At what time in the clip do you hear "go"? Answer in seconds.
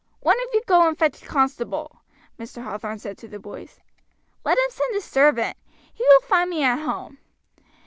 0.65-0.87